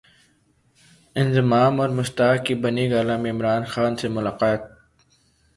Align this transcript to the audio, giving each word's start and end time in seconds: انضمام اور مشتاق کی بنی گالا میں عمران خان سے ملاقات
انضمام 1.15 1.73
اور 1.81 1.89
مشتاق 1.99 2.37
کی 2.45 2.53
بنی 2.63 2.85
گالا 2.91 3.15
میں 3.21 3.31
عمران 3.31 3.63
خان 3.71 3.95
سے 3.99 4.07
ملاقات 4.17 4.61